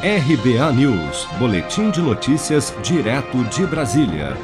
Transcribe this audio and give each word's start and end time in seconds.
RBA 0.00 0.72
News, 0.74 1.26
Boletim 1.40 1.90
de 1.90 2.00
Notícias, 2.00 2.72
direto 2.84 3.42
de 3.46 3.66
Brasília. 3.66 4.36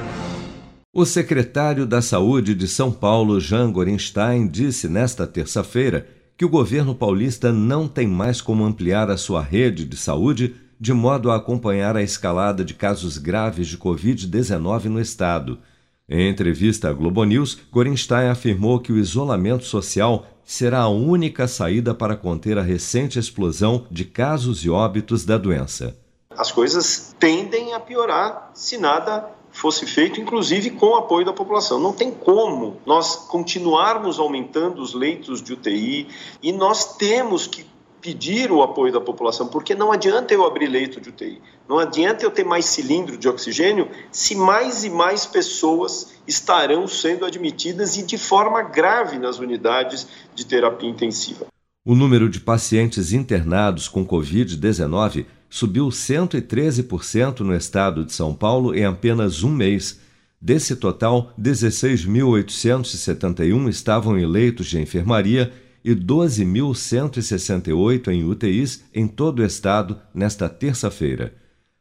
O 0.93 1.07
secretário 1.07 1.87
da 1.87 2.03
Saúde 2.03 2.57
de 2.57 2.67
São 2.67 2.91
Paulo, 2.91 3.39
Jean 3.39 3.71
Gorenstein, 3.71 4.49
disse 4.49 4.89
nesta 4.89 5.29
terça-feira 5.29 6.09
que 6.37 6.45
o 6.45 6.49
governo 6.49 6.93
paulista 6.93 7.53
não 7.53 7.87
tem 7.87 8.05
mais 8.05 8.41
como 8.41 8.65
ampliar 8.65 9.09
a 9.09 9.17
sua 9.17 9.41
rede 9.43 9.85
de 9.85 9.97
saúde 9.97 10.57
de 10.81 10.93
modo 10.93 11.31
a 11.31 11.37
acompanhar 11.37 11.97
a 11.97 12.03
escalada 12.03 12.65
de 12.65 12.75
casos 12.75 13.17
graves 13.17 13.69
de 13.69 13.79
Covid-19 13.79 14.87
no 14.87 15.01
estado. 15.01 15.61
Em 16.07 16.29
entrevista 16.29 16.91
à 16.91 16.93
Globo 16.93 17.25
News, 17.25 17.57
Gorenstein 17.73 18.29
afirmou 18.29 18.79
que 18.79 18.93
o 18.93 18.99
isolamento 18.99 19.65
social 19.65 20.27
será 20.45 20.81
a 20.81 20.89
única 20.89 21.49
saída 21.49 21.95
para 21.95 22.15
conter 22.15 22.59
a 22.59 22.63
recente 22.63 23.19
explosão 23.19 23.87
de 23.91 24.05
casos 24.05 24.67
e 24.67 24.69
óbitos 24.69 25.25
da 25.25 25.39
doença. 25.39 25.97
As 26.37 26.53
coisas 26.53 27.17
tendem 27.19 27.73
a 27.73 27.81
piorar 27.81 28.51
se 28.53 28.77
nada 28.77 29.31
fosse 29.51 29.87
feito, 29.87 30.21
inclusive 30.21 30.71
com 30.71 30.89
o 30.89 30.97
apoio 30.97 31.25
da 31.25 31.33
população. 31.33 31.81
Não 31.81 31.95
tem 31.95 32.11
como 32.11 32.77
nós 32.85 33.17
continuarmos 33.29 34.19
aumentando 34.19 34.83
os 34.83 34.93
leitos 34.93 35.41
de 35.41 35.55
UTI 35.55 36.09
e 36.43 36.53
nós 36.53 36.99
temos 36.99 37.47
que 37.47 37.65
pedir 38.05 38.53
o 38.53 38.63
apoio 38.63 38.93
da 38.93 39.01
população, 39.01 39.49
porque 39.49 39.75
não 39.75 39.91
adianta 39.91 40.35
eu 40.35 40.45
abrir 40.45 40.67
leito 40.67 41.01
de 41.01 41.09
UTI, 41.09 41.41
não 41.67 41.79
adianta 41.79 42.23
eu 42.23 42.31
ter 42.31 42.45
mais 42.45 42.67
cilindro 42.67 43.17
de 43.17 43.27
oxigênio 43.27 43.89
se 44.13 44.35
mais 44.35 44.85
e 44.85 44.91
mais 44.91 45.25
pessoas 45.25 46.13
estarão 46.29 46.87
sendo 46.87 47.25
admitidas 47.25 47.97
e 47.97 48.03
de 48.03 48.19
forma 48.19 48.61
grave 48.61 49.19
nas 49.19 49.39
unidades 49.39 50.07
de 50.35 50.45
terapia 50.45 50.91
intensiva. 50.91 51.47
O 51.83 51.95
número 51.95 52.29
de 52.29 52.41
pacientes 52.41 53.15
internados 53.15 53.89
com 53.89 54.07
Covid-19 54.07 55.25
subiu 55.49 55.87
113% 55.87 57.41
no 57.41 57.57
estado 57.57 58.05
de 58.05 58.13
São 58.13 58.35
Paulo 58.35 58.75
em 58.75 58.85
apenas 58.85 59.43
um 59.43 59.51
mês. 59.51 59.99
Desse 60.39 60.77
total, 60.77 61.33
16.871 61.41 63.71
estavam 63.71 64.19
em 64.19 64.27
leitos 64.27 64.67
de 64.67 64.79
enfermaria 64.79 65.51
e 65.85 65.95
12.168 65.95 68.09
em 68.09 68.25
UTIs 68.25 68.83
em 68.95 69.07
todo 69.07 69.41
o 69.41 69.45
estado 69.45 69.99
nesta 70.15 70.49
terça-feira. 70.49 71.35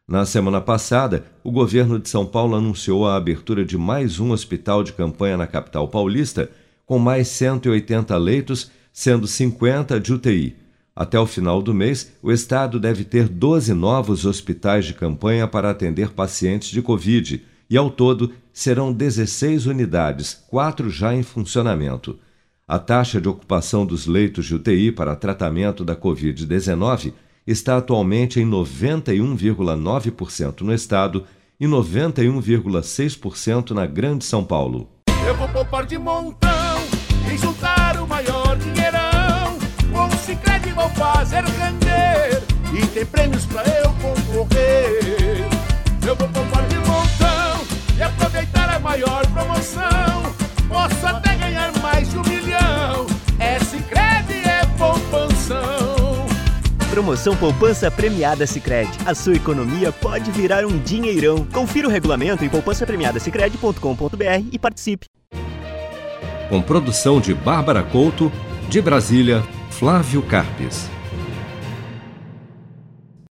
Na 0.06 0.26
semana 0.26 0.60
passada, 0.60 1.24
o 1.44 1.52
governo 1.52 1.98
de 1.98 2.10
São 2.10 2.26
Paulo 2.26 2.56
anunciou 2.56 3.08
a 3.08 3.16
abertura 3.16 3.64
de 3.64 3.78
mais 3.78 4.20
um 4.20 4.32
hospital 4.32 4.84
de 4.84 4.92
campanha 4.92 5.38
na 5.38 5.48
capital 5.48 5.88
paulista, 5.88 6.52
com 6.86 7.00
mais 7.00 7.30
180 7.30 8.18
leitos, 8.18 8.70
sendo 8.92 9.26
50 9.26 10.02
de 10.02 10.14
UTI. 10.14 10.58
Até 10.94 11.18
o 11.18 11.26
final 11.26 11.62
do 11.62 11.74
mês, 11.74 12.12
o 12.22 12.30
estado 12.32 12.80
deve 12.80 13.06
ter 13.06 13.30
12 13.30 13.74
novos 13.74 14.26
hospitais 14.26 14.86
de 14.86 14.94
campanha 14.94 15.48
para 15.48 15.70
atender 15.70 16.12
pacientes 16.12 16.70
de 16.70 16.82
Covid, 16.82 17.42
e 17.70 17.78
ao 17.78 17.90
todo 17.90 18.34
serão 18.52 18.92
16 18.92 19.66
unidades, 19.66 20.44
quatro 20.50 20.90
já 20.90 21.16
em 21.16 21.24
funcionamento. 21.24 22.20
A 22.66 22.80
taxa 22.80 23.20
de 23.20 23.28
ocupação 23.28 23.86
dos 23.86 24.08
leitos 24.08 24.46
de 24.46 24.56
UTI 24.56 24.94
para 24.94 25.18
tratamento 25.18 25.84
da 25.84 25.98
Covid-19 25.98 27.12
está 27.46 27.76
atualmente 27.76 28.40
em 28.40 28.50
91,9% 28.50 30.62
no 30.62 30.74
estado 30.74 31.26
e 31.60 31.68
91,6% 31.68 33.72
na 33.72 33.86
Grande 33.86 34.24
São 34.24 34.46
Paulo. 34.46 34.88
Eu 35.28 35.36
vou 35.36 35.50
poupar 35.50 35.86
de 35.86 35.98
montão 35.98 36.80
e 37.32 37.38
juntar 37.38 38.02
o 38.02 38.08
maior 38.08 38.58
dinheirão. 38.58 39.60
Com 39.92 40.08
o 40.08 40.18
Cicred 40.20 40.72
vou 40.74 40.90
fazer 40.92 41.44
render 41.44 42.42
e 42.74 42.88
tem 42.88 43.06
prêmios 43.06 43.46
pra 43.46 43.62
eu 43.64 43.92
concorrer. 44.02 45.53
Promoção 56.94 57.36
Poupança 57.36 57.90
Premiada 57.90 58.46
Sicredi. 58.46 58.92
A 59.04 59.16
sua 59.16 59.34
economia 59.34 59.92
pode 59.92 60.30
virar 60.30 60.64
um 60.64 60.78
dinheirão. 60.78 61.44
Confira 61.52 61.88
o 61.88 61.90
regulamento 61.90 62.46
em 62.46 62.50
poupancapremiadasicredi.com.br 62.50 64.48
e 64.52 64.60
participe. 64.60 65.08
Com 66.50 66.62
produção 66.62 67.20
de 67.20 67.34
Bárbara 67.34 67.82
Couto, 67.82 68.32
de 68.70 68.80
Brasília, 68.80 69.42
Flávio 69.72 70.22
Carpes. 70.22 70.88